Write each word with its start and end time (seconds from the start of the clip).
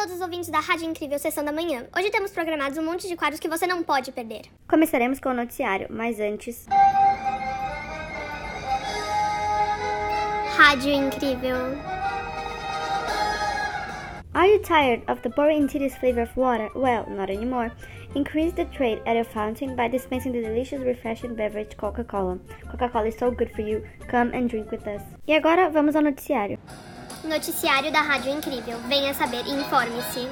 todos 0.00 0.14
os 0.14 0.20
ouvintes 0.22 0.48
da 0.48 0.60
Rádio 0.60 0.88
Incrível 0.88 1.18
Sessão 1.18 1.44
da 1.44 1.52
Manhã. 1.52 1.84
Hoje 1.94 2.08
temos 2.08 2.30
programados 2.30 2.78
um 2.78 2.82
monte 2.82 3.06
de 3.06 3.16
quadros 3.16 3.38
que 3.38 3.46
você 3.46 3.66
não 3.66 3.82
pode 3.82 4.10
perder. 4.10 4.44
Começaremos 4.66 5.20
com 5.20 5.28
o 5.28 5.34
noticiário, 5.34 5.88
mas 5.90 6.18
antes. 6.18 6.64
Rádio 10.56 10.90
Incrível. 10.90 11.76
Are 14.32 14.50
you 14.50 14.62
tired 14.62 15.02
of 15.06 15.20
the 15.20 15.28
boring 15.28 15.64
and 15.64 15.68
tedious 15.68 15.94
flavor 15.96 16.22
of 16.22 16.34
water? 16.34 16.70
Well, 16.74 17.04
not 17.10 17.30
anymore. 17.30 17.70
Increase 18.14 18.54
the 18.54 18.64
trade 18.64 19.02
at 19.04 19.16
your 19.16 19.26
fountain 19.26 19.76
by 19.76 19.90
dispensing 19.90 20.32
the 20.32 20.40
delicious, 20.40 20.80
refreshing 20.80 21.34
beverage 21.34 21.76
Coca-Cola. 21.76 22.38
Coca-Cola 22.70 23.08
is 23.08 23.18
so 23.18 23.30
good 23.30 23.50
for 23.54 23.60
you. 23.60 23.84
Come 24.08 24.32
and 24.32 24.48
drink 24.48 24.70
with 24.70 24.86
us. 24.86 25.02
E 25.26 25.34
agora 25.34 25.68
vamos 25.68 25.94
ao 25.94 26.00
noticiário. 26.00 26.58
Noticiário 27.24 27.92
da 27.92 28.00
Rádio 28.00 28.32
Incrível. 28.32 28.78
Venha 28.88 29.12
saber 29.12 29.44
e 29.46 29.50
informe-se. 29.50 30.26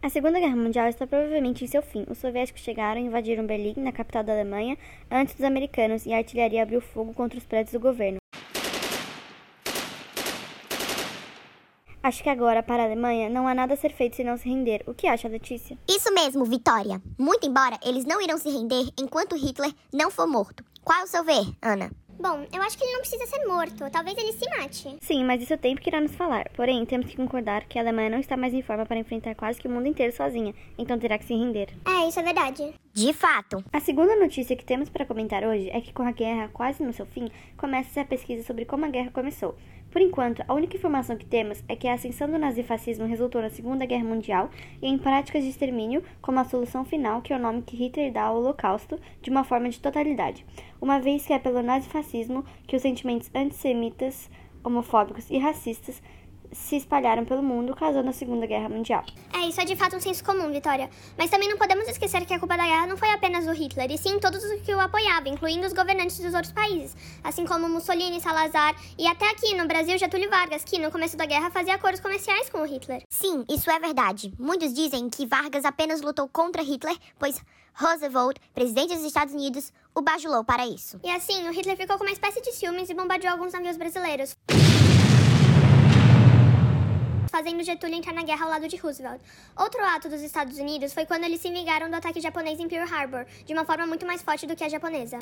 A 0.00 0.08
Segunda 0.08 0.38
Guerra 0.38 0.56
Mundial 0.56 0.88
está 0.88 1.06
provavelmente 1.06 1.64
em 1.64 1.66
seu 1.66 1.82
fim. 1.82 2.06
Os 2.08 2.18
soviéticos 2.18 2.62
chegaram 2.62 3.00
e 3.00 3.04
invadiram 3.04 3.44
Berlim, 3.44 3.74
na 3.76 3.90
capital 3.90 4.22
da 4.22 4.32
Alemanha, 4.32 4.78
antes 5.10 5.34
dos 5.34 5.44
americanos, 5.44 6.06
e 6.06 6.12
a 6.12 6.18
artilharia 6.18 6.62
abriu 6.62 6.80
fogo 6.80 7.12
contra 7.12 7.36
os 7.38 7.44
prédios 7.44 7.72
do 7.72 7.80
governo. 7.80 8.18
Acho 12.02 12.22
que 12.22 12.30
agora, 12.30 12.62
para 12.62 12.82
a 12.82 12.86
Alemanha, 12.86 13.28
não 13.28 13.46
há 13.46 13.54
nada 13.54 13.74
a 13.74 13.76
ser 13.76 13.92
feito 13.92 14.16
senão 14.16 14.36
se 14.36 14.48
render. 14.48 14.82
O 14.86 14.94
que 14.94 15.06
acha, 15.06 15.28
Letícia? 15.28 15.76
Isso 15.86 16.14
mesmo, 16.14 16.44
Vitória. 16.44 17.02
Muito 17.18 17.46
embora 17.46 17.78
eles 17.84 18.06
não 18.06 18.22
irão 18.22 18.38
se 18.38 18.48
render 18.48 18.88
enquanto 18.98 19.36
Hitler 19.36 19.72
não 19.92 20.10
for 20.10 20.26
morto. 20.26 20.64
Qual 20.82 20.98
é 20.98 21.04
o 21.04 21.06
seu 21.06 21.22
ver, 21.22 21.44
Ana? 21.60 21.90
Bom, 22.20 22.44
eu 22.52 22.60
acho 22.60 22.76
que 22.76 22.84
ele 22.84 22.92
não 22.92 23.00
precisa 23.00 23.24
ser 23.24 23.46
morto. 23.46 23.90
Talvez 23.90 24.18
ele 24.18 24.34
se 24.34 24.46
mate. 24.50 24.96
Sim, 25.00 25.24
mas 25.24 25.40
isso 25.40 25.54
o 25.54 25.58
tempo 25.58 25.80
que 25.80 25.88
irá 25.88 26.02
nos 26.02 26.14
falar. 26.14 26.50
Porém, 26.50 26.84
temos 26.84 27.06
que 27.06 27.16
concordar 27.16 27.64
que 27.64 27.78
a 27.78 27.82
Alemanha 27.82 28.10
não 28.10 28.18
está 28.18 28.36
mais 28.36 28.52
em 28.52 28.60
forma 28.60 28.84
para 28.84 28.98
enfrentar 28.98 29.34
quase 29.34 29.58
que 29.58 29.66
o 29.66 29.70
mundo 29.70 29.88
inteiro 29.88 30.14
sozinha, 30.14 30.54
então 30.76 30.98
terá 30.98 31.16
que 31.16 31.24
se 31.24 31.32
render. 31.32 31.70
É, 31.86 32.06
isso 32.06 32.20
é 32.20 32.22
verdade. 32.22 32.74
De 32.92 33.12
fato. 33.14 33.64
A 33.72 33.80
segunda 33.80 34.14
notícia 34.16 34.54
que 34.54 34.64
temos 34.66 34.90
para 34.90 35.06
comentar 35.06 35.42
hoje 35.44 35.70
é 35.70 35.80
que 35.80 35.94
com 35.94 36.02
a 36.02 36.12
guerra 36.12 36.50
quase 36.52 36.82
no 36.82 36.92
seu 36.92 37.06
fim, 37.06 37.30
começa-se 37.56 37.98
a 37.98 38.04
pesquisa 38.04 38.42
sobre 38.42 38.66
como 38.66 38.84
a 38.84 38.90
guerra 38.90 39.10
começou. 39.10 39.56
Por 39.90 40.00
enquanto, 40.00 40.44
a 40.46 40.54
única 40.54 40.76
informação 40.76 41.16
que 41.16 41.26
temos 41.26 41.64
é 41.68 41.74
que 41.74 41.88
a 41.88 41.94
ascensão 41.94 42.30
do 42.30 42.38
nazifascismo 42.38 43.06
resultou 43.06 43.42
na 43.42 43.50
Segunda 43.50 43.84
Guerra 43.84 44.04
Mundial 44.04 44.48
e 44.80 44.86
em 44.86 44.96
práticas 44.96 45.42
de 45.42 45.50
extermínio 45.50 46.02
como 46.22 46.38
a 46.38 46.44
solução 46.44 46.84
final, 46.84 47.20
que 47.22 47.32
é 47.32 47.36
o 47.36 47.40
nome 47.40 47.62
que 47.62 47.76
Hitler 47.76 48.12
dá 48.12 48.22
ao 48.22 48.36
Holocausto, 48.36 49.00
de 49.20 49.30
uma 49.30 49.42
forma 49.42 49.68
de 49.68 49.80
totalidade, 49.80 50.46
uma 50.80 51.00
vez 51.00 51.26
que 51.26 51.32
é 51.32 51.38
pelo 51.40 51.60
nazifascismo 51.60 52.44
que 52.68 52.76
os 52.76 52.82
sentimentos 52.82 53.28
antissemitas, 53.34 54.30
homofóbicos 54.62 55.28
e 55.28 55.38
racistas 55.38 56.00
se 56.52 56.76
espalharam 56.76 57.24
pelo 57.24 57.42
mundo, 57.42 57.74
causando 57.74 58.08
a 58.10 58.12
Segunda 58.12 58.46
Guerra 58.46 58.68
Mundial. 58.68 59.04
É, 59.32 59.46
isso 59.46 59.60
é 59.60 59.64
de 59.64 59.76
fato 59.76 59.96
um 59.96 60.00
senso 60.00 60.24
comum, 60.24 60.50
Vitória. 60.50 60.90
Mas 61.16 61.30
também 61.30 61.48
não 61.48 61.56
podemos 61.56 61.88
esquecer 61.88 62.24
que 62.26 62.34
a 62.34 62.38
culpa 62.38 62.56
da 62.56 62.64
guerra 62.64 62.86
não 62.86 62.96
foi 62.96 63.10
apenas 63.10 63.46
o 63.46 63.52
Hitler, 63.52 63.90
e 63.90 63.98
sim 63.98 64.18
todos 64.18 64.42
os 64.42 64.60
que 64.60 64.74
o 64.74 64.80
apoiavam, 64.80 65.32
incluindo 65.32 65.66
os 65.66 65.72
governantes 65.72 66.18
dos 66.18 66.34
outros 66.34 66.52
países, 66.52 66.96
assim 67.22 67.46
como 67.46 67.68
Mussolini, 67.68 68.20
Salazar 68.20 68.74
e 68.98 69.06
até 69.06 69.30
aqui 69.30 69.54
no 69.54 69.66
Brasil 69.66 69.96
Getúlio 69.98 70.30
Vargas, 70.30 70.64
que 70.64 70.78
no 70.78 70.90
começo 70.90 71.16
da 71.16 71.26
guerra 71.26 71.50
fazia 71.50 71.74
acordos 71.74 72.00
comerciais 72.00 72.50
com 72.50 72.58
o 72.58 72.66
Hitler. 72.66 73.02
Sim, 73.10 73.44
isso 73.48 73.70
é 73.70 73.78
verdade. 73.78 74.32
Muitos 74.38 74.72
dizem 74.74 75.08
que 75.08 75.26
Vargas 75.26 75.64
apenas 75.64 76.00
lutou 76.02 76.28
contra 76.28 76.62
Hitler, 76.62 76.96
pois 77.18 77.40
Roosevelt, 77.74 78.36
presidente 78.54 78.94
dos 78.94 79.04
Estados 79.04 79.32
Unidos, 79.32 79.72
o 79.94 80.02
bajulou 80.02 80.44
para 80.44 80.66
isso. 80.66 81.00
E 81.02 81.10
assim, 81.10 81.48
o 81.48 81.52
Hitler 81.52 81.76
ficou 81.76 81.96
com 81.96 82.04
uma 82.04 82.12
espécie 82.12 82.40
de 82.42 82.52
ciúmes 82.52 82.90
e 82.90 82.94
bombardeou 82.94 83.32
alguns 83.32 83.52
navios 83.52 83.76
brasileiros 83.76 84.36
fazendo 87.30 87.62
Getúlio 87.62 87.96
entrar 87.96 88.12
na 88.12 88.22
guerra 88.22 88.44
ao 88.44 88.50
lado 88.50 88.68
de 88.68 88.76
Roosevelt. 88.76 89.20
Outro 89.56 89.82
ato 89.84 90.08
dos 90.08 90.20
Estados 90.20 90.58
Unidos 90.58 90.92
foi 90.92 91.06
quando 91.06 91.24
eles 91.24 91.40
se 91.40 91.50
vingaram 91.50 91.88
do 91.88 91.96
ataque 91.96 92.20
japonês 92.20 92.58
em 92.58 92.68
Pearl 92.68 92.92
Harbor, 92.92 93.24
de 93.46 93.52
uma 93.52 93.64
forma 93.64 93.86
muito 93.86 94.04
mais 94.04 94.22
forte 94.22 94.46
do 94.46 94.56
que 94.56 94.64
a 94.64 94.68
japonesa. 94.68 95.18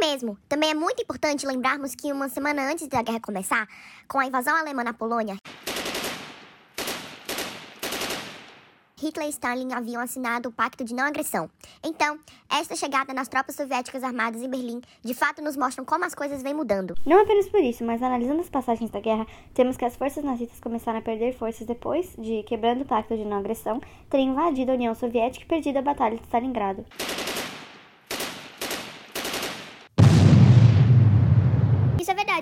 Mesmo. 0.00 0.36
Também 0.48 0.70
é 0.70 0.74
muito 0.74 1.02
importante 1.02 1.46
lembrarmos 1.46 1.94
que 1.94 2.10
uma 2.10 2.28
semana 2.28 2.68
antes 2.68 2.88
da 2.88 3.00
guerra 3.00 3.20
começar, 3.20 3.68
com 4.08 4.18
a 4.18 4.26
invasão 4.26 4.56
alemã 4.56 4.82
na 4.82 4.92
Polônia, 4.92 5.36
Hitler 9.00 9.28
e 9.28 9.30
Stalin 9.30 9.72
haviam 9.72 10.02
assinado 10.02 10.50
o 10.50 10.52
Pacto 10.52 10.84
de 10.84 10.94
Não 10.94 11.04
Agressão. 11.04 11.48
Então, 11.82 12.18
esta 12.50 12.76
chegada 12.76 13.14
nas 13.14 13.28
tropas 13.28 13.56
soviéticas 13.56 14.04
armadas 14.04 14.42
em 14.42 14.48
Berlim 14.48 14.82
de 15.02 15.14
fato 15.14 15.40
nos 15.40 15.56
mostram 15.56 15.86
como 15.86 16.04
as 16.04 16.14
coisas 16.14 16.42
vêm 16.42 16.52
mudando. 16.52 16.94
Não 17.06 17.22
apenas 17.22 17.48
por 17.48 17.60
isso, 17.60 17.82
mas 17.82 18.02
analisando 18.02 18.40
as 18.40 18.50
passagens 18.50 18.90
da 18.90 19.00
guerra, 19.00 19.26
temos 19.54 19.78
que 19.78 19.86
as 19.86 19.96
forças 19.96 20.22
nazistas 20.22 20.60
começaram 20.60 20.98
a 20.98 21.02
perder 21.02 21.32
forças 21.32 21.66
depois 21.66 22.14
de, 22.18 22.42
quebrando 22.42 22.82
o 22.82 22.84
Pacto 22.84 23.16
de 23.16 23.24
Não 23.24 23.38
Agressão, 23.38 23.80
terem 24.10 24.28
invadido 24.28 24.70
a 24.70 24.74
União 24.74 24.94
Soviética 24.94 25.46
e 25.46 25.48
perdido 25.48 25.78
a 25.78 25.82
Batalha 25.82 26.18
de 26.18 26.24
Stalingrado. 26.24 26.84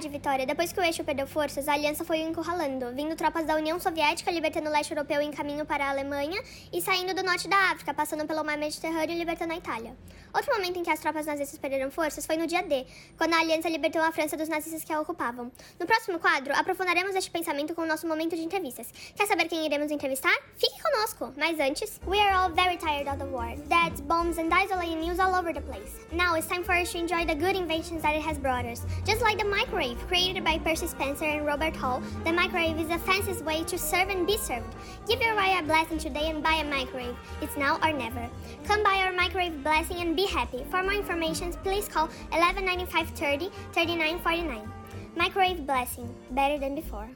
Verdade, 0.08 0.10
Vitória. 0.10 0.46
Depois 0.46 0.72
que 0.72 0.80
o 0.80 0.82
eixo 0.82 1.04
perdeu 1.04 1.26
forças, 1.26 1.68
a 1.68 1.74
aliança 1.74 2.04
foi 2.04 2.20
encurralando, 2.20 2.92
vindo 2.94 3.14
tropas 3.14 3.46
da 3.46 3.54
União 3.54 3.78
Soviética 3.78 4.30
libertando 4.30 4.68
o 4.68 4.72
leste 4.72 4.92
europeu 4.92 5.20
em 5.20 5.30
caminho 5.30 5.64
para 5.64 5.84
a 5.86 5.90
Alemanha 5.90 6.40
e 6.72 6.80
saindo 6.80 7.14
do 7.14 7.22
norte 7.22 7.48
da 7.48 7.70
África, 7.70 7.94
passando 7.94 8.26
pelo 8.26 8.44
mar 8.44 8.56
Mediterrâneo 8.56 9.14
e 9.14 9.18
libertando 9.18 9.52
a 9.52 9.56
Itália. 9.56 9.96
Outro 10.34 10.54
momento 10.54 10.78
em 10.78 10.82
que 10.82 10.90
as 10.90 11.00
tropas 11.00 11.26
nazistas 11.26 11.58
perderam 11.58 11.90
forças 11.90 12.26
foi 12.26 12.36
no 12.36 12.46
dia 12.46 12.62
D, 12.62 12.86
quando 13.16 13.34
a 13.34 13.40
aliança 13.40 13.68
libertou 13.68 14.02
a 14.02 14.12
França 14.12 14.36
dos 14.36 14.48
nazistas 14.48 14.84
que 14.84 14.92
a 14.92 15.00
ocupavam. 15.00 15.50
No 15.78 15.86
próximo 15.86 16.18
quadro, 16.18 16.54
aprofundaremos 16.54 17.14
este 17.14 17.30
pensamento 17.30 17.74
com 17.74 17.82
o 17.82 17.86
nosso 17.86 18.06
momento 18.06 18.36
de 18.36 18.42
entrevistas. 18.42 18.92
Quer 19.16 19.26
saber 19.26 19.48
quem 19.48 19.64
iremos 19.64 19.90
entrevistar? 19.90 20.36
Fique 20.56 20.82
conosco! 20.82 21.32
Mas 21.36 21.58
antes, 21.58 22.00
we 22.06 22.20
are 22.20 22.34
all 22.34 22.50
very 22.50 22.76
tired 22.76 23.08
of 23.08 23.18
the 23.18 23.24
war. 23.24 23.56
Deaths, 23.68 24.00
bombs 24.02 24.38
and 24.38 24.50
isolating 24.52 25.00
news 25.00 25.18
all 25.18 25.34
over 25.34 25.52
the 25.52 25.62
place. 25.62 25.92
Now 26.12 26.36
it's 26.36 26.46
time 26.46 26.62
for 26.62 26.74
us 26.74 26.92
to 26.92 26.98
enjoy 26.98 27.24
the 27.24 27.34
good 27.34 27.56
inventions 27.56 28.02
that 28.02 28.14
it 28.14 28.22
has 28.22 28.38
brought 28.38 28.66
us. 28.66 28.84
Just 29.04 29.22
like 29.22 29.38
the 29.38 29.44
microwave, 29.44 29.97
created 30.06 30.44
by 30.44 30.58
Percy 30.58 30.86
Spencer 30.86 31.24
and 31.24 31.44
Robert 31.44 31.74
Hall, 31.74 32.02
the 32.24 32.32
microwave 32.32 32.78
is 32.78 32.88
the 32.88 32.98
fanciest 32.98 33.44
way 33.44 33.64
to 33.64 33.78
serve 33.78 34.08
and 34.08 34.26
be 34.26 34.36
served. 34.36 34.74
Give 35.08 35.20
your 35.20 35.34
wife 35.34 35.60
a 35.60 35.64
blessing 35.64 35.98
today 35.98 36.30
and 36.30 36.42
buy 36.42 36.62
a 36.62 36.64
microwave. 36.64 37.16
It's 37.40 37.56
now 37.56 37.78
or 37.82 37.92
never. 37.92 38.28
Come 38.64 38.82
buy 38.82 39.02
our 39.04 39.12
microwave 39.12 39.62
blessing 39.62 39.98
and 39.98 40.14
be 40.14 40.26
happy. 40.26 40.64
For 40.70 40.82
more 40.82 40.92
information, 40.92 41.52
please 41.64 41.88
call 41.88 42.08
11 42.32 42.64
95 42.64 43.08
30 43.10 43.50
39 43.72 44.18
49. 44.20 44.72
Microwave 45.16 45.66
blessing, 45.66 46.14
better 46.30 46.58
than 46.58 46.74
before. 46.74 47.08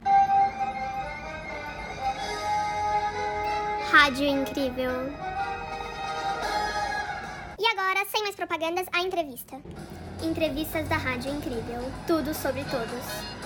Rádio 3.91 4.27
Incrível. 4.27 5.13
E 7.59 7.67
agora, 7.67 8.03
sem 8.05 8.23
mais 8.23 8.35
propagandas, 8.35 8.87
a 8.91 9.01
entrevista. 9.01 9.61
Entrevistas 10.23 10.87
da 10.87 10.95
Rádio 10.95 11.33
Incrível. 11.33 11.81
Tudo 12.07 12.33
sobre 12.33 12.63
todos. 12.63 13.43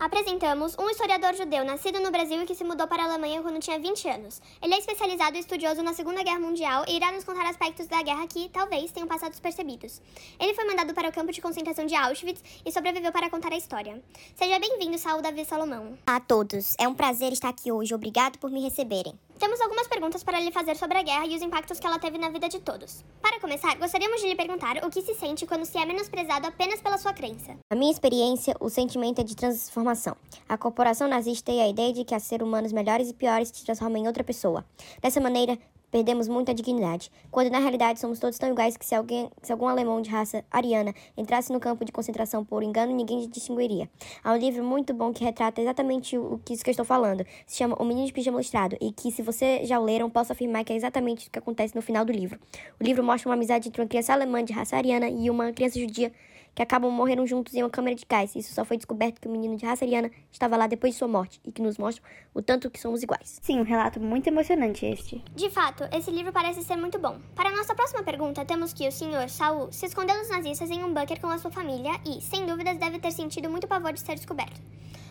Apresentamos 0.00 0.76
um 0.78 0.90
historiador 0.90 1.34
judeu 1.34 1.64
nascido 1.64 2.00
no 2.00 2.10
Brasil 2.10 2.42
e 2.42 2.44
que 2.44 2.54
se 2.54 2.64
mudou 2.64 2.86
para 2.88 3.04
a 3.04 3.06
Alemanha 3.06 3.40
quando 3.40 3.60
tinha 3.60 3.78
20 3.78 4.08
anos. 4.08 4.42
Ele 4.60 4.74
é 4.74 4.78
especializado 4.78 5.36
e 5.36 5.40
estudioso 5.40 5.82
na 5.82 5.92
Segunda 5.92 6.22
Guerra 6.22 6.40
Mundial 6.40 6.84
e 6.88 6.96
irá 6.96 7.12
nos 7.12 7.24
contar 7.24 7.46
aspectos 7.46 7.86
da 7.86 8.02
guerra 8.02 8.26
que, 8.26 8.48
talvez, 8.48 8.90
tenham 8.90 9.08
passado 9.08 9.30
despercebidos. 9.30 10.00
Ele 10.40 10.54
foi 10.54 10.64
mandado 10.64 10.92
para 10.92 11.08
o 11.08 11.12
campo 11.12 11.32
de 11.32 11.40
concentração 11.40 11.86
de 11.86 11.94
Auschwitz 11.94 12.42
e 12.64 12.72
sobreviveu 12.72 13.12
para 13.12 13.30
contar 13.30 13.52
a 13.52 13.56
história. 13.56 14.02
Seja 14.34 14.58
bem-vindo, 14.58 14.98
Saul 14.98 15.22
Davi 15.22 15.44
Salomão. 15.44 15.98
A 16.06 16.20
todos, 16.20 16.74
é 16.78 16.86
um 16.86 16.94
prazer 16.94 17.32
estar 17.32 17.48
aqui 17.48 17.70
hoje. 17.70 17.94
Obrigado 17.94 18.38
por 18.38 18.50
me 18.50 18.60
receberem. 18.60 19.18
Temos 19.38 19.60
algumas 19.60 19.86
perguntas 19.86 20.24
para 20.24 20.40
lhe 20.40 20.50
fazer 20.50 20.76
sobre 20.76 20.98
a 20.98 21.02
guerra 21.02 21.24
e 21.26 21.36
os 21.36 21.42
impactos 21.42 21.78
que 21.78 21.86
ela 21.86 21.98
teve 21.98 22.18
na 22.18 22.28
vida 22.28 22.48
de 22.48 22.58
todos. 22.58 23.04
Para 23.22 23.38
começar, 23.38 23.76
gostaríamos 23.76 24.20
de 24.20 24.26
lhe 24.26 24.34
perguntar 24.34 24.84
o 24.84 24.90
que 24.90 25.00
se 25.00 25.14
sente 25.14 25.46
quando 25.46 25.64
se 25.64 25.78
é 25.78 25.86
menosprezado 25.86 26.48
apenas 26.48 26.80
pela 26.80 26.98
sua 26.98 27.12
crença. 27.12 27.56
Na 27.70 27.78
minha 27.78 27.92
experiência, 27.92 28.56
o 28.58 28.68
sentimento 28.68 29.20
é 29.20 29.24
de 29.24 29.36
transformação. 29.36 30.16
A 30.48 30.58
corporação 30.58 31.06
nazista 31.06 31.52
tem 31.52 31.62
a 31.62 31.68
ideia 31.68 31.92
de 31.92 32.04
que 32.04 32.16
há 32.16 32.18
seres 32.18 32.44
humanos 32.44 32.72
melhores 32.72 33.10
e 33.10 33.14
piores 33.14 33.48
se 33.48 33.64
transformam 33.64 34.02
em 34.02 34.08
outra 34.08 34.24
pessoa. 34.24 34.64
Dessa 35.00 35.20
maneira, 35.20 35.56
perdemos 35.90 36.28
muita 36.28 36.54
dignidade, 36.54 37.10
quando 37.30 37.50
na 37.50 37.58
realidade 37.58 38.00
somos 38.00 38.18
todos 38.18 38.38
tão 38.38 38.50
iguais 38.50 38.76
que 38.76 38.84
se, 38.84 38.94
alguém, 38.94 39.30
se 39.42 39.52
algum 39.52 39.66
alemão 39.66 40.00
de 40.00 40.10
raça 40.10 40.44
ariana 40.50 40.94
entrasse 41.16 41.52
no 41.52 41.60
campo 41.60 41.84
de 41.84 41.92
concentração 41.92 42.44
por 42.44 42.62
engano, 42.62 42.92
ninguém 42.94 43.28
distinguiria. 43.28 43.88
Há 44.22 44.32
um 44.32 44.36
livro 44.36 44.64
muito 44.64 44.92
bom 44.92 45.12
que 45.12 45.24
retrata 45.24 45.60
exatamente 45.60 46.16
o 46.16 46.40
que 46.44 46.54
isso 46.54 46.62
que 46.62 46.70
eu 46.70 46.72
estou 46.72 46.84
falando. 46.84 47.24
Se 47.46 47.56
chama 47.56 47.76
O 47.78 47.84
Menino 47.84 48.06
de 48.06 48.12
Pijama 48.12 48.38
Listrado, 48.38 48.76
e 48.80 48.92
que, 48.92 49.10
se 49.10 49.22
você 49.22 49.64
já 49.64 49.78
o 49.78 49.84
leram, 49.84 50.10
posso 50.10 50.32
afirmar 50.32 50.64
que 50.64 50.72
é 50.72 50.76
exatamente 50.76 51.28
o 51.28 51.30
que 51.30 51.38
acontece 51.38 51.74
no 51.74 51.82
final 51.82 52.04
do 52.04 52.12
livro. 52.12 52.38
O 52.80 52.84
livro 52.84 53.02
mostra 53.02 53.28
uma 53.28 53.34
amizade 53.34 53.68
entre 53.68 53.80
uma 53.80 53.88
criança 53.88 54.12
alemã 54.12 54.44
de 54.44 54.52
raça 54.52 54.76
ariana 54.76 55.08
e 55.08 55.30
uma 55.30 55.52
criança 55.52 55.78
judia 55.78 56.12
que 56.58 56.62
acabam 56.62 56.90
morreram 56.90 57.24
juntos 57.24 57.54
em 57.54 57.62
uma 57.62 57.70
câmara 57.70 57.94
de 57.94 58.04
gás. 58.04 58.34
Isso 58.34 58.52
só 58.52 58.64
foi 58.64 58.76
descoberto 58.76 59.20
que 59.20 59.28
o 59.28 59.30
menino 59.30 59.56
de 59.56 59.64
raça 59.64 59.84
ariana 59.84 60.10
estava 60.28 60.56
lá 60.56 60.66
depois 60.66 60.92
de 60.92 60.98
sua 60.98 61.06
morte 61.06 61.40
e 61.44 61.52
que 61.52 61.62
nos 61.62 61.78
mostra 61.78 62.02
o 62.34 62.42
tanto 62.42 62.68
que 62.68 62.80
somos 62.80 63.00
iguais. 63.00 63.38
Sim, 63.40 63.60
um 63.60 63.62
relato 63.62 64.00
muito 64.00 64.26
emocionante 64.26 64.84
este. 64.84 65.22
De 65.36 65.48
fato, 65.50 65.84
esse 65.96 66.10
livro 66.10 66.32
parece 66.32 66.64
ser 66.64 66.74
muito 66.74 66.98
bom. 66.98 67.20
Para 67.36 67.52
nossa 67.52 67.76
próxima 67.76 68.02
pergunta, 68.02 68.44
temos 68.44 68.72
que 68.72 68.88
o 68.88 68.90
senhor 68.90 69.28
Saul 69.28 69.70
se 69.70 69.86
escondeu 69.86 70.18
dos 70.18 70.30
nazistas 70.30 70.68
em 70.68 70.82
um 70.82 70.92
bunker 70.92 71.20
com 71.20 71.28
a 71.28 71.38
sua 71.38 71.52
família 71.52 71.92
e, 72.04 72.20
sem 72.20 72.44
dúvidas, 72.44 72.76
deve 72.76 72.98
ter 72.98 73.12
sentido 73.12 73.48
muito 73.48 73.68
pavor 73.68 73.92
de 73.92 74.00
ser 74.00 74.16
descoberto. 74.16 74.60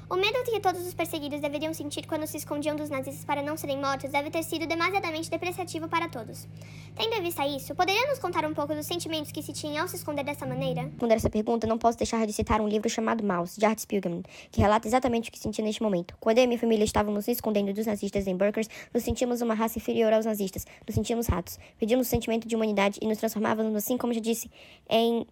O 0.10 0.16
medo 0.16 0.42
que 0.46 0.58
todos 0.62 0.88
os 0.88 0.94
perseguidos 0.94 1.42
deveriam 1.42 1.74
sentir 1.74 2.08
quando 2.08 2.26
se 2.26 2.38
escondiam 2.38 2.78
dos 2.78 2.90
nazistas 2.90 3.26
para 3.26 3.42
não 3.42 3.58
serem 3.58 3.78
mortos 3.78 4.10
deve 4.10 4.32
ter 4.32 4.42
sido 4.42 4.66
demasiadamente 4.66 5.30
depreciativo 5.30 5.90
para 5.90 6.08
todos. 6.08 6.48
Tendo 6.96 7.14
em 7.16 7.22
vista 7.22 7.46
isso, 7.46 7.76
poderia 7.76 8.08
nos 8.08 8.18
contar 8.18 8.46
um 8.46 8.54
pouco 8.54 8.74
dos 8.74 8.86
sentimentos 8.86 9.34
que 9.34 9.44
se 9.44 9.52
tinha 9.52 9.82
ao 9.82 9.88
se 9.88 9.98
esconder 9.98 10.24
dessa 10.24 10.46
maneira? 10.46 10.84
Responder 10.84 11.16
essa 11.16 11.30
pergunta, 11.30 11.68
não 11.68 11.78
posso 11.78 11.98
deixar 11.98 12.26
de 12.26 12.32
citar 12.32 12.62
um 12.62 12.70
livro 12.70 12.90
chamado 12.90 13.22
Maus, 13.22 13.58
de 13.58 13.66
Art 13.66 13.78
Spiegelman, 13.80 14.24
que 14.50 14.62
relata 14.62 14.88
exatamente 14.88 15.30
o 15.30 15.32
que 15.32 15.40
senti 15.40 15.62
neste 15.62 15.84
momento. 15.84 16.16
Quando 16.22 16.38
eu 16.38 16.46
e 16.46 16.48
minha 16.48 16.60
família 16.60 16.86
estávamos 16.86 17.28
nos 17.28 17.28
escondendo 17.28 17.74
dos 17.74 17.86
nazistas 17.86 18.28
em 18.28 18.38
bunkers, 18.38 18.70
nos 18.94 19.04
sentíamos 19.04 19.42
uma 19.42 19.56
raça 19.56 19.78
inferior 19.78 20.14
aos 20.14 20.26
nazistas, 20.26 20.66
nos 20.88 20.96
sentíamos 20.96 21.28
ratos, 21.28 21.60
pedimos 21.78 22.08
o 22.08 22.10
sentimento 22.10 22.48
de 22.48 22.56
humanidade 22.56 22.98
e 23.02 23.08
nos 23.08 23.18
transformávamos, 23.18 23.76
assim 23.76 23.98
como 23.98 24.14
já 24.14 24.22
disse, 24.22 24.50
em 24.90 25.28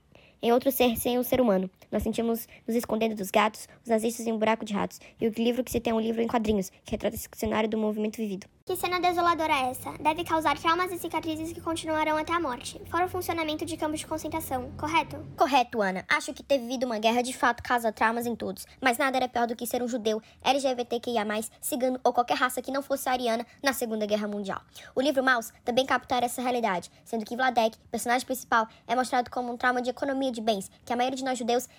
em 0.46 0.52
outro 0.52 0.72
ser 0.72 0.96
sem 0.96 1.18
o 1.18 1.24
ser 1.24 1.42
humano. 1.42 1.68
Nós 1.92 2.04
sentimos 2.04 2.48
nos 2.68 2.76
escondendo 2.78 3.16
dos 3.16 3.32
gatos, 3.32 3.68
os 3.84 3.90
nazistas 3.90 4.28
em 4.28 4.32
um 4.32 4.38
buraco 4.38 4.64
de 4.64 4.76
ratos. 4.76 5.02
E 5.20 5.28
o 5.28 5.34
livro 5.36 5.64
que 5.64 5.72
se 5.72 5.80
tem 5.80 5.90
é 5.90 5.96
um 5.96 6.00
livro 6.00 6.22
em 6.22 6.28
quadrinhos, 6.28 6.70
que 6.84 6.92
retrata 6.92 7.16
esse 7.16 7.28
cenário 7.34 7.68
do 7.68 7.80
movimento 7.80 8.18
vivido. 8.18 8.46
Que 8.68 8.76
cena 8.76 9.00
desoladora 9.00 9.54
é 9.54 9.70
essa? 9.70 9.92
Deve 10.00 10.24
causar 10.24 10.58
traumas 10.58 10.92
e 10.92 10.98
cicatrizes 10.98 11.54
que 11.54 11.62
continuarão 11.62 12.18
até 12.18 12.34
a 12.34 12.40
morte, 12.40 12.82
fora 12.90 13.06
o 13.06 13.08
funcionamento 13.08 13.64
de 13.64 13.78
campos 13.78 14.00
de 14.00 14.08
concentração, 14.08 14.72
correto? 14.72 15.24
Correto, 15.38 15.84
Ana. 15.84 16.04
Acho 16.10 16.34
que 16.34 16.42
ter 16.42 16.58
vivido 16.58 16.84
uma 16.84 16.98
guerra 16.98 17.22
de 17.22 17.32
fato 17.32 17.62
causa 17.62 17.92
traumas 17.92 18.26
em 18.26 18.36
todos, 18.36 18.66
mas 18.82 18.98
nada 18.98 19.18
era 19.18 19.30
pior 19.30 19.46
do 19.46 19.56
que 19.56 19.68
ser 19.68 19.84
um 19.84 19.88
judeu, 19.88 20.20
LGBTQIA+, 20.42 21.24
cigano 21.62 22.00
ou 22.04 22.12
qualquer 22.12 22.38
raça 22.38 22.60
que 22.60 22.72
não 22.72 22.82
fosse 22.82 23.08
ariana 23.08 23.46
na 23.62 23.72
Segunda 23.72 24.08
Guerra 24.08 24.28
Mundial. 24.28 24.64
O 24.96 25.02
livro 25.02 25.24
Maus 25.24 25.54
também 25.64 25.86
captura 25.86 26.26
essa 26.26 26.42
realidade, 26.42 26.90
sendo 27.04 27.24
que 27.24 27.36
Vladek, 27.36 27.78
personagem 27.92 28.26
principal, 28.26 28.68
é 28.88 28.96
mostrado 28.96 29.30
como 29.30 29.54
um 29.54 29.58
trauma 29.58 29.80
de 29.80 29.92
economia 29.92 30.32
de 30.32 30.42
bens 30.42 30.72
que 30.84 30.92
a 30.92 30.96
maioria 30.96 31.18
de 31.18 31.24
nós 31.24 31.38
judeus 31.38 31.70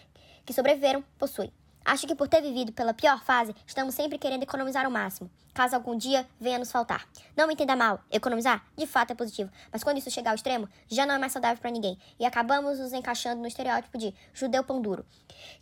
que 0.44 0.52
sobreviveram 0.52 1.02
possui. 1.18 1.52
Acho 1.88 2.04
que 2.04 2.16
por 2.16 2.26
ter 2.26 2.42
vivido 2.42 2.72
pela 2.72 2.92
pior 2.92 3.22
fase, 3.22 3.54
estamos 3.64 3.94
sempre 3.94 4.18
querendo 4.18 4.42
economizar 4.42 4.88
o 4.88 4.90
máximo, 4.90 5.30
caso 5.54 5.76
algum 5.76 5.96
dia 5.96 6.26
venha 6.40 6.58
nos 6.58 6.72
faltar. 6.72 7.06
Não 7.36 7.46
me 7.46 7.54
entenda 7.54 7.76
mal, 7.76 8.00
economizar 8.10 8.66
de 8.76 8.88
fato 8.88 9.12
é 9.12 9.14
positivo, 9.14 9.52
mas 9.70 9.84
quando 9.84 9.98
isso 9.98 10.10
chegar 10.10 10.30
ao 10.30 10.34
extremo, 10.34 10.68
já 10.88 11.06
não 11.06 11.14
é 11.14 11.18
mais 11.18 11.30
saudável 11.30 11.58
para 11.58 11.70
ninguém, 11.70 11.96
e 12.18 12.26
acabamos 12.26 12.80
nos 12.80 12.92
encaixando 12.92 13.40
no 13.40 13.46
estereótipo 13.46 13.96
de 13.96 14.12
judeu 14.34 14.64
pão 14.64 14.82
duro, 14.82 15.06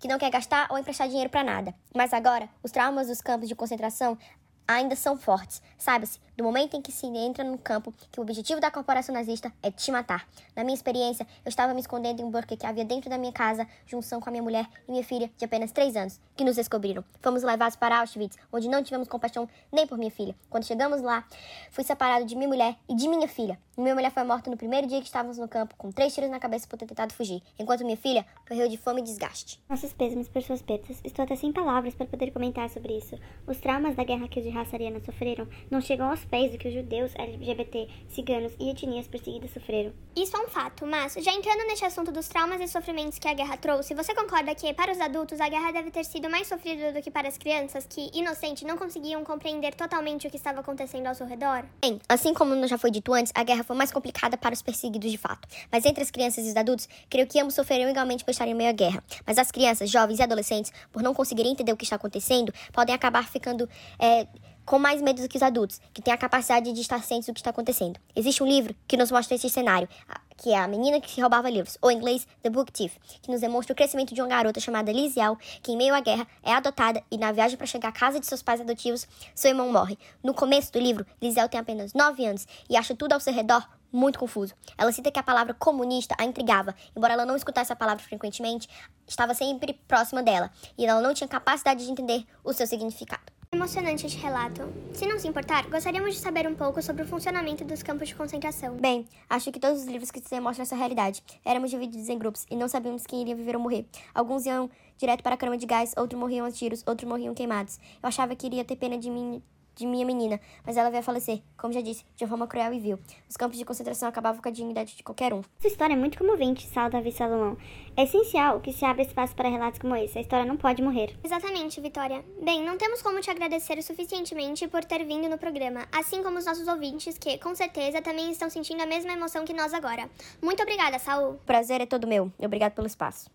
que 0.00 0.08
não 0.08 0.16
quer 0.16 0.30
gastar 0.30 0.66
ou 0.70 0.78
emprestar 0.78 1.08
dinheiro 1.08 1.28
para 1.28 1.44
nada. 1.44 1.74
Mas 1.94 2.14
agora, 2.14 2.48
os 2.62 2.70
traumas 2.70 3.08
dos 3.08 3.20
campos 3.20 3.46
de 3.46 3.54
concentração 3.54 4.16
ainda 4.66 4.96
são 4.96 5.16
fortes. 5.16 5.62
Saiba-se, 5.78 6.18
do 6.36 6.42
momento 6.42 6.76
em 6.76 6.82
que 6.82 6.90
se 6.90 7.06
entra 7.06 7.44
no 7.44 7.56
campo, 7.56 7.94
que 8.10 8.18
o 8.18 8.22
objetivo 8.22 8.60
da 8.60 8.70
corporação 8.70 9.14
nazista 9.14 9.52
é 9.62 9.70
te 9.70 9.92
matar. 9.92 10.26
Na 10.56 10.64
minha 10.64 10.74
experiência, 10.74 11.26
eu 11.44 11.48
estava 11.48 11.72
me 11.72 11.80
escondendo 11.80 12.20
em 12.20 12.24
um 12.24 12.30
bunker 12.30 12.58
que 12.58 12.66
havia 12.66 12.84
dentro 12.84 13.08
da 13.08 13.16
minha 13.16 13.32
casa, 13.32 13.66
junção 13.86 14.20
com 14.20 14.28
a 14.28 14.32
minha 14.32 14.42
mulher 14.42 14.66
e 14.88 14.90
minha 14.90 15.04
filha 15.04 15.30
de 15.36 15.44
apenas 15.44 15.70
3 15.70 15.96
anos, 15.96 16.20
que 16.36 16.44
nos 16.44 16.56
descobriram. 16.56 17.04
Fomos 17.20 17.42
levados 17.42 17.76
para 17.76 18.00
Auschwitz, 18.00 18.36
onde 18.52 18.68
não 18.68 18.82
tivemos 18.82 19.06
compaixão 19.06 19.48
nem 19.70 19.86
por 19.86 19.96
minha 19.96 20.10
filha. 20.10 20.34
Quando 20.50 20.64
chegamos 20.64 21.02
lá, 21.02 21.24
fui 21.70 21.84
separado 21.84 22.24
de 22.24 22.34
minha 22.34 22.48
mulher 22.48 22.76
e 22.88 22.94
de 22.94 23.08
minha 23.08 23.28
filha. 23.28 23.58
Minha 23.76 23.94
mulher 23.94 24.10
foi 24.10 24.22
morta 24.24 24.50
no 24.50 24.56
primeiro 24.56 24.86
dia 24.86 25.00
que 25.00 25.06
estávamos 25.06 25.38
no 25.38 25.48
campo, 25.48 25.74
com 25.76 25.90
três 25.90 26.14
tiros 26.14 26.30
na 26.30 26.38
cabeça 26.38 26.66
por 26.66 26.78
ter 26.78 26.86
tentado 26.86 27.12
fugir, 27.12 27.42
enquanto 27.58 27.84
minha 27.84 27.96
filha 27.96 28.24
morreu 28.48 28.68
de 28.68 28.76
fome 28.76 29.00
e 29.00 29.04
desgaste. 29.04 29.60
Nossos 29.68 29.92
pêsames 29.92 30.28
por 30.28 30.42
suas. 30.42 30.64
Estou 31.04 31.24
até 31.24 31.36
sem 31.36 31.52
palavras 31.52 31.94
para 31.94 32.06
poder 32.06 32.30
comentar 32.30 32.68
sobre 32.70 32.96
isso. 32.96 33.18
Os 33.46 33.58
traumas 33.58 33.94
da 33.96 34.04
guerra 34.04 34.28
que 34.28 34.40
os 34.40 34.46
raça 34.54 34.76
ariana 34.76 35.00
sofreram 35.00 35.46
não 35.70 35.80
chegam 35.80 36.08
aos 36.08 36.24
pés 36.24 36.52
do 36.52 36.58
que 36.58 36.68
os 36.68 36.74
judeus, 36.74 37.12
LGBT, 37.16 37.88
ciganos 38.08 38.52
e 38.58 38.70
etnias 38.70 39.06
perseguidas 39.06 39.50
sofreram. 39.52 39.92
Isso 40.16 40.36
é 40.36 40.40
um 40.40 40.48
fato, 40.48 40.86
mas, 40.86 41.14
já 41.14 41.32
entrando 41.32 41.66
neste 41.66 41.84
assunto 41.84 42.12
dos 42.12 42.28
traumas 42.28 42.60
e 42.60 42.68
sofrimentos 42.68 43.18
que 43.18 43.26
a 43.26 43.34
guerra 43.34 43.56
trouxe, 43.56 43.94
você 43.94 44.14
concorda 44.14 44.54
que, 44.54 44.72
para 44.72 44.92
os 44.92 45.00
adultos, 45.00 45.40
a 45.40 45.48
guerra 45.48 45.72
deve 45.72 45.90
ter 45.90 46.04
sido 46.04 46.30
mais 46.30 46.46
sofrida 46.46 46.92
do 46.92 47.02
que 47.02 47.10
para 47.10 47.26
as 47.26 47.36
crianças 47.36 47.84
que, 47.86 48.10
inocente, 48.14 48.64
não 48.64 48.76
conseguiam 48.76 49.24
compreender 49.24 49.74
totalmente 49.74 50.26
o 50.26 50.30
que 50.30 50.36
estava 50.36 50.60
acontecendo 50.60 51.08
ao 51.08 51.14
seu 51.14 51.26
redor? 51.26 51.64
Bem, 51.82 52.00
assim 52.08 52.32
como 52.32 52.66
já 52.68 52.78
foi 52.78 52.90
dito 52.90 53.12
antes, 53.12 53.32
a 53.34 53.42
guerra 53.42 53.64
foi 53.64 53.76
mais 53.76 53.90
complicada 53.90 54.36
para 54.36 54.54
os 54.54 54.62
perseguidos 54.62 55.10
de 55.10 55.18
fato. 55.18 55.48
Mas 55.70 55.84
entre 55.84 56.02
as 56.02 56.10
crianças 56.10 56.46
e 56.46 56.50
os 56.50 56.56
adultos, 56.56 56.88
creio 57.10 57.26
que 57.26 57.40
ambos 57.40 57.54
sofreram 57.54 57.90
igualmente 57.90 58.24
por 58.24 58.30
estarem 58.30 58.54
em 58.54 58.56
meio 58.56 58.70
à 58.70 58.72
guerra. 58.72 59.02
Mas 59.26 59.36
as 59.38 59.50
crianças, 59.50 59.90
jovens 59.90 60.20
e 60.20 60.22
adolescentes, 60.22 60.72
por 60.92 61.02
não 61.02 61.12
conseguirem 61.12 61.52
entender 61.52 61.72
o 61.72 61.76
que 61.76 61.84
está 61.84 61.96
acontecendo, 61.96 62.52
podem 62.72 62.94
acabar 62.94 63.28
ficando. 63.28 63.68
É, 63.98 64.26
com 64.64 64.78
mais 64.78 65.02
medo 65.02 65.22
do 65.22 65.28
que 65.28 65.36
os 65.36 65.42
adultos, 65.42 65.80
que 65.92 66.02
têm 66.02 66.12
a 66.12 66.16
capacidade 66.16 66.72
de 66.72 66.80
estar 66.80 67.02
cientes 67.02 67.26
do 67.26 67.34
que 67.34 67.40
está 67.40 67.50
acontecendo. 67.50 67.98
Existe 68.14 68.42
um 68.42 68.46
livro 68.46 68.74
que 68.86 68.96
nos 68.96 69.10
mostra 69.10 69.34
esse 69.34 69.48
cenário, 69.48 69.88
que 70.36 70.50
é 70.50 70.58
A 70.58 70.66
Menina 70.66 71.00
que 71.00 71.20
roubava 71.20 71.48
livros, 71.48 71.78
ou 71.80 71.90
em 71.90 71.96
inglês 71.96 72.26
The 72.42 72.50
Book 72.50 72.72
Thief, 72.72 72.96
que 73.22 73.30
nos 73.30 73.40
demonstra 73.40 73.72
o 73.72 73.76
crescimento 73.76 74.14
de 74.14 74.20
uma 74.20 74.28
garota 74.28 74.60
chamada 74.60 74.92
Lisiel, 74.92 75.36
que 75.62 75.72
em 75.72 75.76
meio 75.76 75.94
à 75.94 76.00
guerra 76.00 76.26
é 76.42 76.52
adotada 76.52 77.02
e 77.10 77.18
na 77.18 77.32
viagem 77.32 77.56
para 77.56 77.66
chegar 77.66 77.88
à 77.88 77.92
casa 77.92 78.18
de 78.18 78.26
seus 78.26 78.42
pais 78.42 78.60
adotivos, 78.60 79.06
seu 79.34 79.50
irmão 79.50 79.70
morre. 79.70 79.98
No 80.22 80.34
começo 80.34 80.72
do 80.72 80.78
livro, 80.78 81.06
Lisiel 81.20 81.48
tem 81.48 81.60
apenas 81.60 81.92
9 81.92 82.24
anos 82.24 82.46
e 82.68 82.76
acha 82.76 82.94
tudo 82.94 83.12
ao 83.12 83.20
seu 83.20 83.32
redor 83.32 83.66
muito 83.94 84.18
confuso. 84.18 84.54
Ela 84.76 84.90
cita 84.90 85.10
que 85.10 85.20
a 85.20 85.22
palavra 85.22 85.54
comunista 85.54 86.16
a 86.18 86.24
intrigava, 86.24 86.74
embora 86.96 87.12
ela 87.12 87.24
não 87.24 87.36
escutasse 87.36 87.72
a 87.72 87.76
palavra 87.76 88.02
frequentemente, 88.02 88.68
estava 89.06 89.32
sempre 89.34 89.74
próxima 89.86 90.22
dela, 90.22 90.50
e 90.76 90.84
ela 90.84 91.00
não 91.00 91.14
tinha 91.14 91.28
capacidade 91.28 91.84
de 91.84 91.92
entender 91.92 92.26
o 92.42 92.52
seu 92.52 92.66
significado. 92.66 93.22
Emocionante 93.54 94.04
este 94.04 94.18
relato. 94.20 94.62
Se 94.92 95.06
não 95.06 95.16
se 95.16 95.28
importar, 95.28 95.68
gostaríamos 95.70 96.12
de 96.12 96.20
saber 96.20 96.44
um 96.44 96.56
pouco 96.56 96.82
sobre 96.82 97.04
o 97.04 97.06
funcionamento 97.06 97.64
dos 97.64 97.84
campos 97.84 98.08
de 98.08 98.14
concentração. 98.16 98.74
Bem, 98.74 99.06
acho 99.30 99.52
que 99.52 99.60
todos 99.60 99.82
os 99.82 99.86
livros 99.86 100.10
que 100.10 100.20
demonstram 100.28 100.64
essa 100.64 100.74
realidade. 100.74 101.22
Éramos 101.44 101.70
divididos 101.70 102.08
em 102.08 102.18
grupos 102.18 102.44
e 102.50 102.56
não 102.56 102.66
sabíamos 102.66 103.06
quem 103.06 103.22
iria 103.22 103.36
viver 103.36 103.54
ou 103.54 103.62
morrer. 103.62 103.86
Alguns 104.12 104.44
iam 104.44 104.68
direto 104.98 105.22
para 105.22 105.36
a 105.36 105.38
cama 105.38 105.56
de 105.56 105.66
gás, 105.66 105.94
outros 105.96 106.20
morriam 106.20 106.44
a 106.44 106.50
tiros, 106.50 106.82
outros 106.84 107.08
morriam 107.08 107.32
queimados. 107.32 107.78
Eu 108.02 108.08
achava 108.08 108.34
que 108.34 108.44
iria 108.44 108.64
ter 108.64 108.74
pena 108.74 108.98
de 108.98 109.08
mim 109.08 109.40
de 109.74 109.86
minha 109.86 110.04
menina, 110.04 110.40
mas 110.64 110.76
ela 110.76 110.90
veio 110.90 111.00
a 111.00 111.02
falecer, 111.02 111.42
como 111.56 111.72
já 111.72 111.80
disse, 111.80 112.04
de 112.16 112.24
uma 112.24 112.28
forma 112.28 112.46
cruel 112.46 112.72
e 112.72 112.80
vil. 112.80 112.98
Os 113.28 113.36
campos 113.36 113.58
de 113.58 113.64
concentração 113.64 114.08
acabavam 114.08 114.40
com 114.40 114.48
a 114.48 114.52
dignidade 114.52 114.96
de 114.96 115.02
qualquer 115.02 115.32
um. 115.32 115.42
Sua 115.58 115.68
história 115.68 115.94
é 115.94 115.96
muito 115.96 116.18
comovente, 116.18 116.66
Sal 116.66 116.90
Davi 116.90 117.12
Salomão. 117.12 117.56
É 117.96 118.04
essencial 118.04 118.60
que 118.60 118.72
se 118.72 118.84
abra 118.84 119.02
espaço 119.02 119.34
para 119.34 119.48
relatos 119.48 119.78
como 119.78 119.96
esse. 119.96 120.18
A 120.18 120.20
história 120.20 120.44
não 120.44 120.56
pode 120.56 120.82
morrer. 120.82 121.16
Exatamente, 121.22 121.80
Vitória. 121.80 122.24
Bem, 122.42 122.64
não 122.64 122.76
temos 122.76 123.02
como 123.02 123.20
te 123.20 123.30
agradecer 123.30 123.78
o 123.78 123.82
suficientemente 123.82 124.66
por 124.68 124.84
ter 124.84 125.04
vindo 125.04 125.28
no 125.28 125.38
programa, 125.38 125.86
assim 125.92 126.22
como 126.22 126.38
os 126.38 126.46
nossos 126.46 126.66
ouvintes, 126.66 127.18
que, 127.18 127.38
com 127.38 127.54
certeza, 127.54 128.02
também 128.02 128.30
estão 128.30 128.50
sentindo 128.50 128.82
a 128.82 128.86
mesma 128.86 129.12
emoção 129.12 129.44
que 129.44 129.52
nós 129.52 129.72
agora. 129.72 130.08
Muito 130.42 130.62
obrigada, 130.62 130.98
Saul. 130.98 131.34
O 131.34 131.38
prazer 131.38 131.80
é 131.80 131.86
todo 131.86 132.06
meu. 132.06 132.32
Obrigado 132.38 132.72
pelo 132.72 132.86
espaço. 132.86 133.30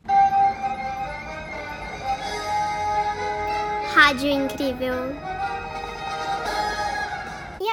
Rádio 3.94 4.30
Incrível. 4.30 5.39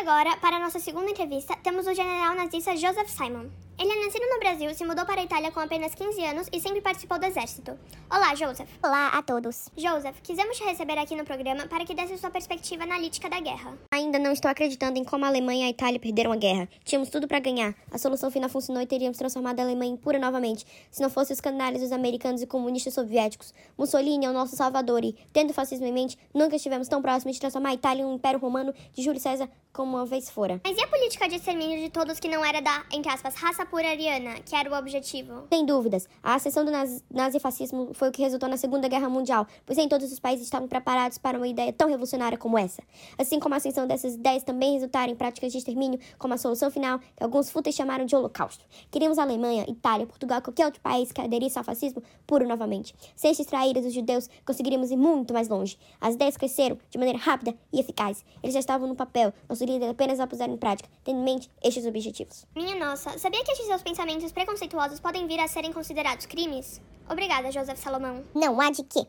Agora, 0.07 0.37
para 0.37 0.59
a 0.59 0.61
nossa 0.61 0.79
segunda 0.79 1.11
entrevista, 1.11 1.57
temos 1.65 1.85
o 1.85 1.93
general 1.93 2.37
nazista 2.37 2.77
Joseph 2.77 3.09
Simon. 3.09 3.47
Ele 3.79 3.91
é 3.91 4.05
nascido 4.07 4.25
no 4.31 4.39
Brasil, 4.39 4.73
se 4.73 4.87
mudou 4.87 5.05
para 5.05 5.21
a 5.21 5.25
Itália 5.25 5.51
com 5.51 5.61
apenas 5.61 5.95
15 5.95 6.25
anos 6.25 6.49
e 6.51 6.61
sempre 6.61 6.81
participou 6.81 7.19
do 7.19 7.27
exército. 7.27 7.79
Olá, 8.09 8.35
Joseph. 8.35 8.71
Olá 8.83 9.09
a 9.09 9.21
todos. 9.21 9.69
Joseph, 9.77 10.17
quisemos 10.23 10.57
te 10.57 10.65
receber 10.65 10.97
aqui 10.97 11.15
no 11.15 11.25
programa 11.25 11.67
para 11.67 11.85
que 11.85 11.93
desse 11.93 12.17
sua 12.17 12.31
perspectiva 12.31 12.85
analítica 12.85 13.29
da 13.29 13.39
guerra. 13.39 13.77
Ainda 13.93 14.19
não 14.19 14.33
estou 14.33 14.51
acreditando 14.51 14.99
em 14.99 15.05
como 15.05 15.27
a 15.27 15.29
Alemanha 15.29 15.65
e 15.65 15.67
a 15.67 15.71
Itália 15.71 16.01
perderam 16.01 16.33
a 16.33 16.37
guerra. 16.37 16.69
Tínhamos 16.85 17.11
tudo 17.11 17.29
para 17.29 17.39
ganhar. 17.39 17.75
A 17.91 17.99
solução 17.99 18.31
final 18.31 18.49
funcionou 18.49 18.83
e 18.83 18.87
teríamos 18.87 19.19
transformado 19.19 19.61
a 19.61 19.65
Alemanha 19.65 19.93
em 19.93 19.97
pura 19.97 20.19
novamente, 20.19 20.65
se 20.91 21.03
não 21.03 21.11
fossem 21.11 21.35
os 21.35 21.41
canalhas 21.41 21.83
dos 21.83 21.93
americanos 21.93 22.41
e 22.41 22.47
comunistas 22.47 22.95
soviéticos. 22.95 23.53
Mussolini 23.77 24.25
é 24.25 24.31
o 24.31 24.33
nosso 24.33 24.57
salvador 24.57 25.05
e, 25.05 25.17
tendo 25.35 25.51
o 25.51 25.55
fascismo 25.55 25.85
em 25.85 25.93
mente, 25.93 26.17
nunca 26.33 26.57
estivemos 26.57 26.89
tão 26.89 27.03
próximos 27.03 27.35
de 27.35 27.41
transformar 27.41 27.71
a 27.71 27.75
Itália 27.75 28.03
em 28.03 28.07
um 28.07 28.15
império 28.15 28.41
romano 28.41 28.73
de 28.95 29.03
Júlio 29.03 29.21
César 29.21 29.51
como 29.76 29.99
uma 29.99 30.06
vez 30.06 30.30
fora. 30.30 30.59
Mas 30.64 30.78
e 30.78 30.83
a 30.83 30.88
política 30.88 31.28
de 31.28 31.35
extermínio 31.37 31.78
de 31.78 31.90
todos 31.90 32.18
que 32.18 32.28
não 32.28 32.42
era 32.42 32.62
da, 32.62 32.83
entre 32.90 33.12
aspas, 33.12 33.35
raça 33.35 33.66
pura 33.66 33.90
ariana, 33.90 34.40
que 34.40 34.56
era 34.56 34.73
o 34.73 34.75
objetivo? 34.75 35.47
Sem 35.52 35.66
dúvidas. 35.66 36.09
A 36.23 36.35
ascensão 36.37 36.64
do 36.64 36.71
nazi 36.71 37.04
nazifascismo 37.11 37.90
foi 37.92 38.09
o 38.09 38.12
que 38.12 38.23
resultou 38.23 38.49
na 38.49 38.56
Segunda 38.56 38.88
Guerra 38.88 39.11
Mundial, 39.11 39.47
pois 39.66 39.76
nem 39.76 39.87
todos 39.87 40.11
os 40.11 40.18
países 40.18 40.47
estavam 40.47 40.66
preparados 40.66 41.18
para 41.18 41.37
uma 41.37 41.47
ideia 41.47 41.75
tão 41.75 41.90
revolucionária 41.90 42.38
como 42.38 42.59
essa. 42.59 42.83
Assim 43.18 43.38
como 43.38 43.54
a 43.54 43.59
ascensão 43.59 43.87
dessas 43.87 44.14
ideias 44.14 44.42
também 44.42 44.73
resultaram 44.73 45.12
em 45.12 45.16
práticas 45.16 45.52
de 45.52 45.59
extermínio, 45.59 46.00
como 46.18 46.33
a 46.33 46.38
solução 46.38 46.71
final, 46.71 46.99
que 46.99 47.23
alguns 47.23 47.50
fúteis 47.50 47.76
chamaram 47.76 48.06
de 48.06 48.16
Holocausto. 48.16 48.64
Queríamos 48.90 49.18
a 49.18 49.25
Alemanha, 49.25 49.66
Itália, 49.68 50.06
Portugal, 50.06 50.40
qualquer 50.40 50.64
outro 50.64 50.80
país 50.80 51.12
que 51.12 51.21
aderisse 51.21 51.59
ao 51.59 51.64
fascismo 51.64 52.02
puro 52.26 52.49
novamente. 52.49 52.95
Sem 53.14 53.30
extrair 53.30 53.76
os 53.76 53.92
judeus, 53.92 54.30
conseguiríamos 54.47 54.90
ir 54.90 54.97
muito 54.97 55.35
mais 55.35 55.50
longe. 55.50 55.76
As 56.00 56.14
ideias 56.14 56.38
cresceram 56.38 56.78
de 56.88 56.97
maneira 56.97 57.18
rápida 57.18 57.54
e 57.71 57.78
eficaz. 57.78 58.25
Eles 58.42 58.54
já 58.54 58.61
estavam 58.61 58.88
no 58.88 58.97
papel. 58.97 59.35
Nosso 59.47 59.65
apenas 59.88 60.20
a 60.20 60.26
puseram 60.26 60.54
em 60.54 60.56
prática, 60.56 60.88
tendo 61.04 61.20
em 61.20 61.25
mente 61.25 61.50
estes 61.62 61.87
objetivos. 61.87 62.46
Minha 62.54 62.76
nossa, 62.76 63.18
sabia 63.18 63.42
que 63.44 63.52
estes 63.52 63.66
seus 63.66 63.82
pensamentos 63.82 64.32
preconceituosos 64.32 65.00
podem 65.00 65.26
vir 65.26 65.40
a 65.40 65.49
serem 65.49 65.73
considerados 65.73 66.26
crimes? 66.26 66.80
Obrigada, 67.08 67.52
Joseph 67.52 67.78
Salomão. 67.78 68.25
Não 68.35 68.61
há 68.61 68.70
de 68.70 68.82
quê. 68.82 69.06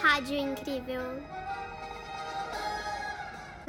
Rádio 0.00 0.36
incrível. 0.36 1.02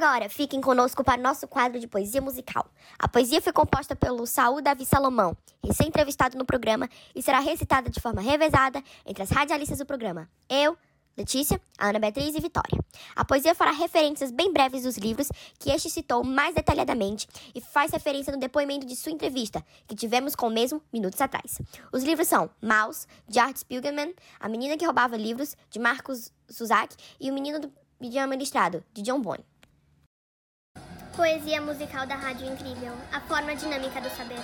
Agora, 0.00 0.28
fiquem 0.28 0.60
conosco 0.60 1.02
para 1.02 1.18
o 1.18 1.22
nosso 1.22 1.48
quadro 1.48 1.80
de 1.80 1.88
poesia 1.88 2.20
musical. 2.20 2.70
A 2.96 3.08
poesia 3.08 3.42
foi 3.42 3.52
composta 3.52 3.96
pelo 3.96 4.24
Saúl 4.26 4.62
Davi 4.62 4.86
Salomão, 4.86 5.36
recém-entrevistado 5.64 6.38
no 6.38 6.44
programa, 6.44 6.88
e 7.16 7.20
será 7.20 7.40
recitada 7.40 7.90
de 7.90 8.00
forma 8.00 8.20
revezada 8.20 8.80
entre 9.04 9.24
as 9.24 9.30
radialistas 9.30 9.78
do 9.78 9.84
programa. 9.84 10.30
Eu, 10.48 10.78
Letícia, 11.18 11.60
Ana 11.76 11.98
Beatriz 11.98 12.32
e 12.36 12.40
Vitória. 12.40 12.78
A 13.16 13.24
poesia 13.24 13.52
fará 13.52 13.72
referências 13.72 14.30
bem 14.30 14.52
breves 14.52 14.84
dos 14.84 14.96
livros 14.96 15.28
que 15.58 15.68
este 15.68 15.90
citou 15.90 16.22
mais 16.22 16.54
detalhadamente 16.54 17.26
e 17.52 17.60
faz 17.60 17.90
referência 17.90 18.32
no 18.32 18.38
depoimento 18.38 18.86
de 18.86 18.94
sua 18.94 19.10
entrevista, 19.10 19.60
que 19.88 19.96
tivemos 19.96 20.36
com 20.36 20.46
o 20.46 20.50
mesmo 20.50 20.80
minutos 20.92 21.20
atrás. 21.20 21.60
Os 21.92 22.04
livros 22.04 22.28
são 22.28 22.48
Maus, 22.62 23.08
de 23.26 23.40
Art 23.40 23.56
Spiegelman, 23.56 24.14
A 24.38 24.48
Menina 24.48 24.76
que 24.76 24.84
Roubava 24.84 25.16
Livros, 25.16 25.56
de 25.68 25.80
Marcos 25.80 26.32
Suzak, 26.48 26.94
e 27.18 27.32
O 27.32 27.34
Menino 27.34 27.58
do 27.58 27.72
Pijama 27.98 28.36
Listrado, 28.36 28.84
de 28.94 29.02
John 29.02 29.20
Boyne. 29.20 29.44
Poesia 31.16 31.60
musical 31.60 32.06
da 32.06 32.14
Rádio 32.14 32.46
Incrível. 32.46 32.92
A 33.12 33.20
forma 33.22 33.56
dinâmica 33.56 34.00
do 34.00 34.08
saber. 34.10 34.38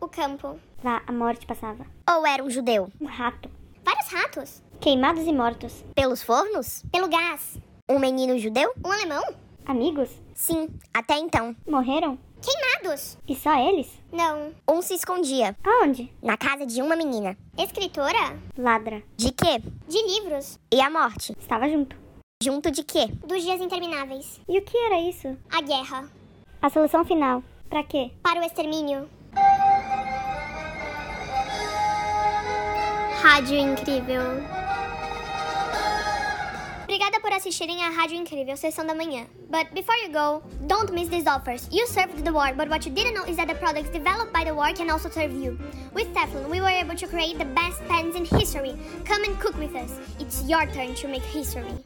O 0.00 0.08
campo. 0.08 0.58
Lá, 0.82 1.02
a 1.06 1.12
morte 1.12 1.44
passava. 1.44 1.84
Ou 2.10 2.26
era 2.26 2.42
um 2.42 2.48
judeu? 2.48 2.90
Um 2.98 3.04
rato. 3.04 3.50
Vários 3.84 4.08
ratos. 4.10 4.67
Queimados 4.80 5.26
e 5.26 5.32
mortos. 5.32 5.84
Pelos 5.94 6.22
fornos? 6.22 6.84
Pelo 6.92 7.08
gás. 7.08 7.58
Um 7.88 7.98
menino 7.98 8.38
judeu? 8.38 8.72
Um 8.84 8.92
alemão? 8.92 9.22
Amigos? 9.66 10.08
Sim, 10.34 10.68
até 10.94 11.18
então. 11.18 11.54
Morreram? 11.66 12.18
Queimados. 12.40 13.18
E 13.26 13.34
só 13.34 13.58
eles? 13.68 13.90
Não. 14.12 14.52
Um 14.70 14.80
se 14.80 14.94
escondia 14.94 15.56
Aonde? 15.64 16.12
na 16.22 16.36
casa 16.36 16.64
de 16.64 16.80
uma 16.80 16.94
menina. 16.94 17.36
Escritora? 17.58 18.38
Ladra. 18.56 19.02
De 19.16 19.32
quê? 19.32 19.60
De 19.88 20.02
livros. 20.06 20.58
E 20.72 20.80
a 20.80 20.88
morte? 20.88 21.34
Estava 21.40 21.68
junto. 21.68 21.96
Junto 22.40 22.70
de 22.70 22.84
quê? 22.84 23.08
Dos 23.26 23.42
dias 23.42 23.60
intermináveis. 23.60 24.40
E 24.48 24.58
o 24.58 24.62
que 24.62 24.76
era 24.76 25.00
isso? 25.00 25.36
A 25.50 25.60
guerra. 25.60 26.08
A 26.62 26.70
solução 26.70 27.04
final. 27.04 27.42
Pra 27.68 27.82
quê? 27.82 28.12
Para 28.22 28.40
o 28.40 28.44
extermínio. 28.44 29.08
Rádio 33.20 33.58
Incrível. 33.58 34.22
Por 37.28 37.36
assistirem 37.36 37.84
a 37.84 37.90
Rádio 37.90 38.16
Incrível, 38.16 38.56
sessão 38.56 38.86
da 38.86 38.94
manhã. 38.94 39.26
But 39.50 39.74
before 39.74 39.94
you 39.98 40.08
go, 40.10 40.42
don't 40.66 40.94
miss 40.94 41.10
these 41.10 41.26
offers. 41.26 41.68
You 41.70 41.86
served 41.86 42.24
the 42.24 42.32
war, 42.32 42.54
but 42.54 42.70
what 42.70 42.86
you 42.86 42.90
didn't 42.90 43.12
know 43.12 43.24
is 43.24 43.36
that 43.36 43.48
the 43.48 43.54
products 43.54 43.90
developed 43.90 44.32
by 44.32 44.44
the 44.44 44.54
war 44.54 44.72
can 44.72 44.88
also 44.88 45.10
serve 45.10 45.34
you. 45.34 45.58
With 45.92 46.08
Teflon, 46.14 46.48
we 46.48 46.62
were 46.62 46.70
able 46.70 46.94
to 46.94 47.06
create 47.06 47.36
the 47.38 47.44
best 47.44 47.86
pens 47.86 48.16
in 48.16 48.24
history. 48.24 48.74
Come 49.04 49.24
and 49.24 49.38
cook 49.38 49.58
with 49.58 49.76
us. 49.76 49.92
It's 50.18 50.42
your 50.44 50.64
turn 50.72 50.94
to 50.94 51.08
make 51.08 51.22
history. 51.22 51.84